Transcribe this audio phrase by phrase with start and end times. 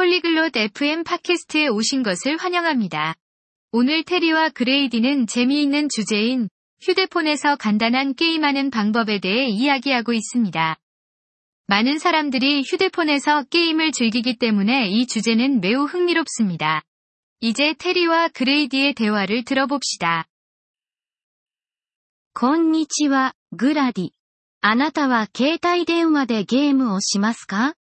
[0.00, 3.14] 폴리글롯 FM 팟캐스트에 오신 것을 환영합니다.
[3.72, 6.48] 오늘 테리와 그레이디는 재미있는 주제인
[6.82, 10.76] 휴대폰에서 간단한 게임하는 방법에 대해 이야기하고 있습니다.
[11.66, 16.82] 많은 사람들이 휴대폰에서 게임을 즐기기 때문에 이 주제는 매우 흥미롭습니다.
[17.40, 20.26] 이제 테리와 그레이디의 대화를 들어봅시다.
[22.38, 24.10] こんにちは、グラディ。
[24.60, 27.74] あなたは携帯電話でゲームをしますか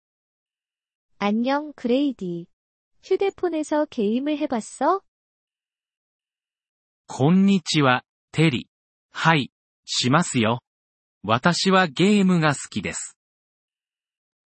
[1.19, 2.47] 안녕, 그레이디.
[3.03, 5.01] 휴대폰에서 게임을 해봤어?
[7.07, 8.69] こんにちは、テリ。
[9.11, 9.51] はい、
[9.85, 10.61] しますよ。
[11.23, 13.17] 私はゲームが好きです。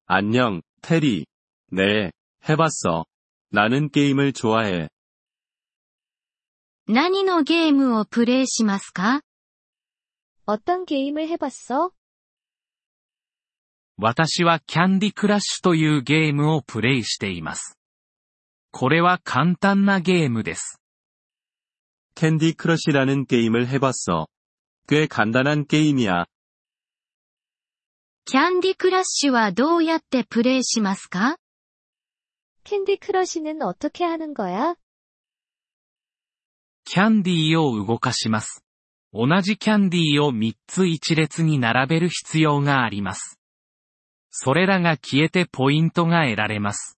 [0.08, 1.26] 안녕, 테리.
[1.72, 2.12] 네,
[2.48, 3.06] 해봤어.
[3.52, 4.90] 나는 게임을 좋아해.
[6.88, 9.22] 何のゲームをプレイしますか
[10.46, 11.92] 어떤 게임을 해봤어?
[14.00, 17.78] 私はキャンディクラッシュというゲームをプレイしています。
[18.72, 20.80] これは簡単なゲームです。
[22.16, 24.28] 캔디 크러쉬라는 게임을 해봤어.
[24.88, 26.26] 꽤 간단한 게임이야.
[28.26, 31.38] キャンディクラッシュはどうやってプレイしますか
[32.64, 34.76] 캔디 크러쉬는 어떻게 하는 거야?
[36.86, 38.64] キャンディーを動かします。
[39.14, 43.39] 同じキャンディーを3つ一列に並べる必要があります。
[44.30, 46.98] それらが消えてポイントが得られます。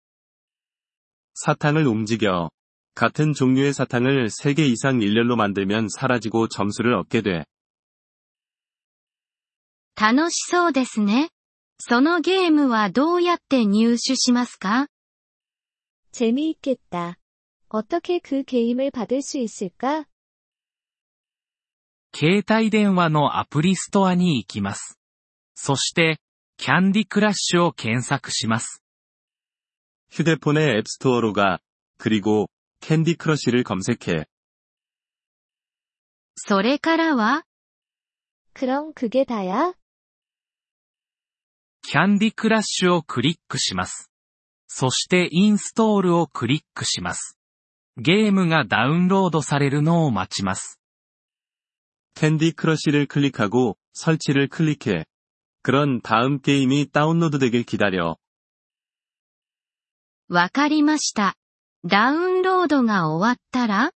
[1.36, 2.50] 사탕을 움직여.
[2.96, 7.46] 같은 종류의 사탕을 3개 이상 일렬로 만들면 사라지고 점수를 얻게 돼.
[9.96, 11.30] 楽しそうですね。
[11.80, 14.88] そのゲームはどうやって入手しますか
[16.12, 17.18] 재미있겠다.
[17.70, 20.06] 어떻게 그 게임을 받을 수 있을까?
[22.16, 24.98] 携帯電話のアプリストアに行きます。
[25.54, 26.18] そして、
[26.65, 28.85] キャンディクラッシュを検索します。
[30.13, 31.59] 휴대폰의 앱스토어로 가、
[31.99, 34.29] 그리 고、 キャンディクラッシュを검색 해。
[36.37, 37.43] それからは?
[38.55, 39.75] 그럼 그게 다 야?
[41.83, 44.13] キャンディクラッシュをクリックします。
[44.69, 47.41] そしてインストールをクリックします。
[47.97, 50.81] ゲームがダウンロードされるのを待ちます。
[52.15, 55.09] キャンディクラッシュを클릭하 고、 설치를 클릭 해。
[55.62, 58.18] 그런 다음 게임이 다운로드 되길 기다려.
[60.30, 61.36] わかりました。
[61.86, 63.92] ダウンロードが終わったら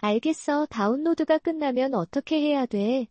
[0.00, 0.66] 알겠어.
[0.66, 3.08] 다운로드가 끝나면 어떻게 해야 돼?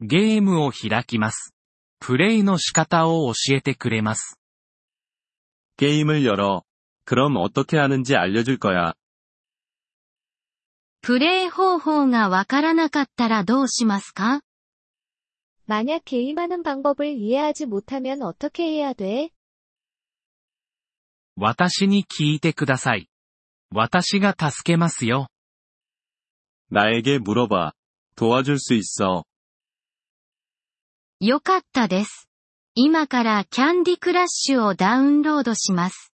[0.00, 1.54] ゲームを開きます。
[1.98, 4.38] プレイの仕方を教えてくれます。
[5.76, 6.62] 게임을 열어.
[7.04, 8.94] 그럼 어떻게 하는지 알려줄 거야.
[11.02, 14.40] プレイ方法がわからなかったらどうしますか
[15.70, 19.30] 만약 게임하는 방법을 이해하지 못하면 어떻게 해야 돼?
[21.36, 23.08] 私に聞いてください。
[23.70, 25.28] 私が助けますよ。
[26.70, 27.72] 나에게 물어봐.
[28.16, 29.24] 도와줄 수 있어.
[31.20, 32.28] よかったです。
[32.74, 36.12] 今からキャンディクラッシュをダウンロードします。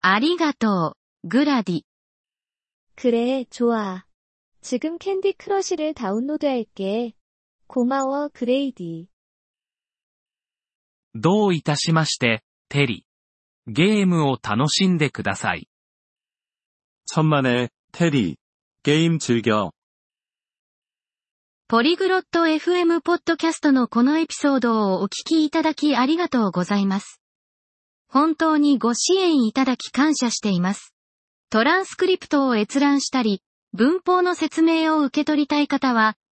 [0.00, 1.82] ありがとう、グラディ。
[2.94, 4.04] 그래, 좋아.
[4.60, 7.12] 지금 캔디 크러쉬를 다운로드할게.
[7.68, 9.08] 고마워, 그레이디.
[11.14, 13.06] どういたしまして、テリ。
[13.66, 15.68] ゲームを楽しんでください。
[17.10, 18.36] 천만에, 테리.
[18.82, 19.70] 게임 즐겨.
[21.68, 27.20] ポリグロット FM ポッドキャストのこのエピソードをお聞きいただきありがとうございます。
[28.08, 30.94] 本当にご支援いただき感謝しています。
[31.50, 33.42] トランスクリプトを閲覧したり、
[33.72, 36.16] 文法の説明を受け取りたい方は、